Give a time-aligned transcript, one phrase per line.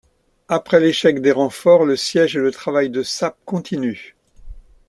[0.47, 4.15] Après l’échec des renforts, le siège et le travail de sape continuent.